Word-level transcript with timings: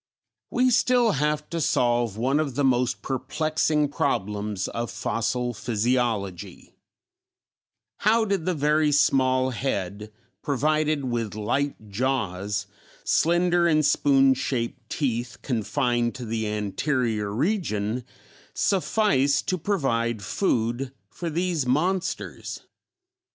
_We 0.49 0.71
still 0.71 1.11
have 1.11 1.47
to 1.51 1.61
solve 1.61 2.17
one 2.17 2.39
of 2.39 2.55
the 2.55 2.63
most 2.63 3.03
perplexing 3.03 3.89
problems 3.89 4.67
of 4.69 4.89
fossil 4.89 5.53
physiology; 5.53 6.73
how 7.97 8.25
did 8.25 8.45
the 8.45 8.55
very 8.55 8.91
small 8.91 9.51
head, 9.51 10.11
provided 10.41 11.05
with 11.05 11.35
light 11.35 11.87
jaws, 11.91 12.65
slender 13.03 13.67
and 13.67 13.85
spoon 13.85 14.33
shaped 14.33 14.89
teeth 14.89 15.37
confined 15.43 16.15
to 16.15 16.25
the 16.25 16.47
anterior 16.47 17.31
region, 17.31 18.03
suffice 18.55 19.43
to 19.43 19.55
provide 19.55 20.23
food 20.23 20.93
for 21.11 21.29
these 21.29 21.67
monsters? 21.67 22.61